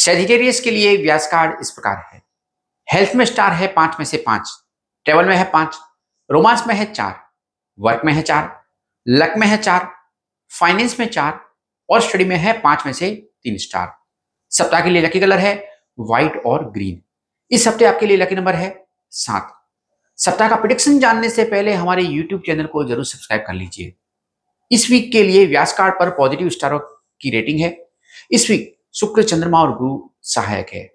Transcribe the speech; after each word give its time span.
Sagittarius 0.00 0.60
के 0.60 0.70
लिए 0.70 0.96
व्यास 0.96 1.26
card 1.30 1.60
इस 1.60 1.70
प्रकार 1.70 1.96
है। 2.12 2.22
हेल्थ 2.88 3.14
में 3.16 3.24
स्टार 3.24 3.52
है 3.52 3.66
पाँच 3.72 3.96
में 3.98 4.04
से 4.06 4.16
पाँच। 4.26 4.50
ट्रेवल 5.06 5.26
में 5.26 5.34
है 5.36 5.44
पाँच। 5.52 5.76
रोमांस 6.30 6.62
में 6.66 6.74
है 6.74 6.84
चार। 6.92 7.14
वर्क 7.78 8.02
में 8.04 8.12
है 8.12 8.22
चार। 8.22 8.50
लक 9.06 9.34
में 9.38 9.46
है 9.46 9.56
चार। 9.58 9.88
फाइनेंस 10.52 10.98
में 11.00 11.06
चार। 11.08 11.40
और 11.88 12.00
स्टडी 12.00 12.24
में 12.24 12.36
है 12.36 12.52
पाँच 12.60 12.86
में 12.86 12.92
से 12.92 13.10
तीन 13.44 13.56
स्टार 13.58 13.92
सप्ताह 14.52 14.80
के 14.80 14.90
लिए 14.90 15.02
लकी 15.02 15.20
कलर 15.20 15.38
है 15.38 15.54
व्हाइट 16.00 16.42
और 16.46 16.70
ग्रीन 16.70 17.00
इस 17.50 17.66
हफ़्ते 17.68 17.84
आपके 17.84 18.06
लिए 18.06 18.16
लकी 18.16 18.34
नंबर 18.34 18.54
है 18.54 18.74
सात। 19.12 19.54
सप्ताह 20.18 20.48
का 20.48 20.56
प्रिडिक्शन 20.56 20.98
जानने 20.98 21.30
से 21.30 21.44
पहले 21.44 21.72
हमारे 21.74 22.02
यूट्यूब 22.02 22.42
चैनल 22.46 22.66
को 22.66 22.84
ज़रूर 22.84 23.04
सब्सक्राइब 23.04 23.44
कर 23.46 23.54
लीजिए। 23.54 23.94
इस 24.70 24.90
वीक 24.90 25.12
के 25.12 25.22
लिए 25.22 25.46
व्यास 25.46 25.72
कार्ड 25.72 25.94
पर 25.94 26.10
पॉजिटिव 26.16 26.48
स्टारों 26.50 26.78
की 27.20 27.30
रेटिंग 27.30 27.60
है। 27.60 27.76
इस 28.30 28.50
वीक 28.50 28.76
शुक्र 28.92 29.22
चंद्रमा 29.22 29.60
और 29.60 29.78
गुरु 29.78 30.10
सहायक 30.22 30.66
है। 30.74 30.94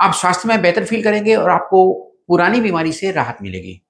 आप 0.00 0.14
स्वास्थ्य 0.14 0.48
में 0.48 0.62
बेहतर 0.62 0.84
फील 0.84 1.04
करेंगे 1.04 1.34
और 1.34 1.50
आपको 1.50 1.94
पुरानी 2.28 2.60
बीमारी 2.60 2.92
से 2.92 3.10
राहत 3.10 3.38
मिलेगी। 3.42 3.86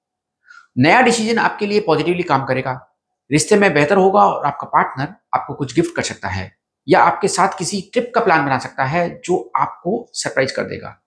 नया 0.77 1.01
डिसीज़न 1.01 1.37
आपके 1.37 1.65
लिए 1.65 1.79
पॉजिटिवली 1.79 2.23
काम 2.23 2.45
करेगा। 2.45 2.95
रिश्ते 3.31 3.55
में 3.55 3.73
बेहतर 3.73 3.97
होगा 3.97 4.21
और 4.21 4.45
आपका 4.45 4.67
पार्टनर 4.67 5.15
आपको 5.33 5.53
कुछ 5.53 5.75
गिफ्ट 5.75 5.95
कर 5.95 6.01
सकता 6.01 6.27
है 6.27 6.57
या 6.87 6.99
आपके 6.99 7.27
साथ 7.27 7.57
किसी 7.57 7.89
ट्रिप 7.93 8.11
का 8.15 8.21
प्लान 8.21 8.45
बना 8.45 8.57
सकता 8.57 8.83
है 8.83 9.21
जो 9.25 9.51
आपको 9.55 10.09
सरप्राइज़ 10.13 10.53
कर 10.53 10.63
देगा। 10.63 11.03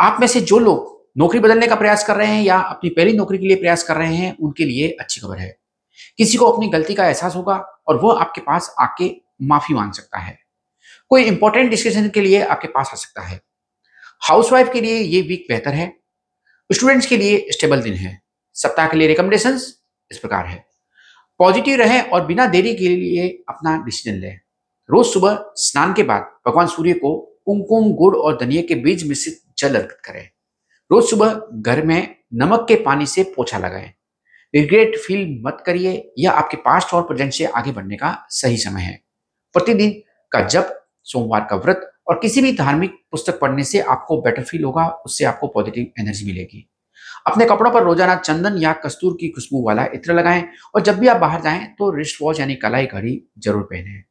आप 0.00 0.20
में 0.20 0.26
से 0.26 0.40
जो 0.40 0.58
लोग 0.58 1.06
नौकरी 1.18 1.40
बदलने 1.40 1.66
का 1.66 1.74
प्रयास 1.74 2.06
कर 2.06 2.16
रहे 2.16 2.26
हैं 2.26 2.42
या 2.42 2.58
अपनी 2.58 2.90
पहली 2.90 3.12
नौकरी 3.12 3.38
के 3.38 3.46
लिए 3.46 3.56
प्रयास 3.56 3.82
कर 3.82 3.96
रहे 3.96 4.14
हैं, 4.14 4.36
उनके 4.38 4.64
लिए 4.64 4.88
अच्छी 5.00 5.20
खबर 5.20 5.38
है। 5.38 5.58
किसी 6.18 6.38
को 6.38 6.46
अपनी 6.46 6.68
गलती 6.68 6.94
का 6.94 7.06
एहसास 7.06 7.36
होगा 7.36 7.56
और 7.86 7.96
वह 7.96 8.20
आपके 8.20 8.40
पास 8.40 8.74
आके 8.80 9.16
माफ़ी 9.42 9.74
मांग 9.74 9.92
सकता 9.92 10.18
है। 10.18 10.45
कोई 11.08 11.24
इंपॉर्टेंट 11.24 11.70
डिस्कशन 11.70 12.08
के 12.08 12.20
लिए 12.20 12.42
आपके 12.42 12.68
पास 12.68 12.90
आ 12.92 12.96
सकता 12.96 13.22
है। 13.22 13.40
हाउसवाइफ 14.28 14.72
के 14.72 14.80
लिए 14.80 14.98
ये 14.98 15.22
वीक 15.22 15.46
बेहतर 15.48 15.70
है। 15.70 15.96
स्टूडेंट्स 16.72 17.06
के 17.06 17.16
लिए 17.16 17.46
स्टेबल 17.50 17.82
दिन 17.82 17.94
है। 17.94 18.22
सप्ताह 18.54 18.88
के 18.88 18.96
लिए 18.96 19.08
रिकमेंडेशन 19.08 19.54
इस 20.10 20.18
प्रकार 20.18 20.46
है। 20.46 20.66
पॉजिटिव 21.38 21.76
रहे 21.76 22.00
और 22.00 22.26
बिना 22.26 22.46
देरी 22.46 22.74
के 22.74 22.88
लिए 22.88 23.28
अपना 23.28 23.82
डिसीज़न 23.84 24.16
लें। 24.16 24.40
रोज 24.90 25.06
सुबह 25.06 25.44
स्नान 25.56 25.94
के 25.94 26.02
बाद 26.02 26.22
भगवान 26.48 26.66
सूर्य 26.66 26.92
को 26.92 27.40
कुमकुम 27.46 27.92
गुड़ 27.92 28.16
और 28.16 28.38
धनिया 28.44 28.62
के 28.62 28.74
बीज 28.74 29.08
मिश्रित 29.08 29.42
जल 29.58 29.74
अर्पित 29.74 29.98
करें। 30.04 30.30
रोज 30.92 31.04
सुबह 31.04 31.40
घर 31.52 31.82
में 31.82 32.16
नमक 32.34 32.66
के 32.68 32.74
पानी 32.74 33.06
से 33.06 33.22
पोछा 33.22 33.58
लगाएँ। 33.58 33.92
रिग्रेट 34.54 34.96
फील 34.98 35.42
मत 35.46 35.62
करिए, 35.66 36.12
यह 36.18 36.30
आपके 36.30 36.56
पास्ट 36.56 36.94
और 36.94 37.02
प्रेजेंट 37.02 37.32
से 37.32 37.44
आगे 37.44 37.72
बढ़ने 37.72 37.96
का 37.96 38.26
सही 38.28 38.56
समय 38.56 38.82
है। 38.82 39.02
प्रतिदिन 39.52 40.02
का 40.32 40.40
जब 40.40 40.85
सोमवार 41.06 41.46
का 41.50 41.56
व्रत 41.56 41.90
और 42.08 42.18
किसी 42.22 42.42
भी 42.42 42.52
धार्मिक 42.52 42.94
पुस्तक 43.10 43.38
पढ़ने 43.40 43.64
से 43.64 43.80
आपको 43.80 44.20
बेटर 44.22 44.42
फील 44.42 44.64
होगा, 44.64 44.86
उससे 45.06 45.24
आपको 45.24 45.46
पॉजिटिव 45.48 46.00
एनर्जी 46.00 46.26
मिलेगी। 46.26 46.66
अपने 47.26 47.44
कपड़ों 47.46 47.72
पर 47.72 47.82
रोज़ाना 47.84 48.14
चंदन 48.16 48.56
या 48.58 48.72
कस्तूर 48.84 49.16
की 49.20 49.28
खुशबू 49.28 49.62
वाला 49.62 49.84
इत्र 49.94 50.14
लगाएँ 50.14 50.44
और 50.74 50.82
जब 50.82 50.98
भी 50.98 51.06
आप 51.08 51.16
बाहर 51.16 51.40
जाएँ 51.42 51.64
तो 51.78 51.90
रिस्ट 51.96 52.22
वॉच 52.22 52.40
यानी 52.40 52.54
कलाई 52.56 52.86
घड़ी 52.86 53.20
ज़रूर 53.38 53.62
पहने। 53.62 54.02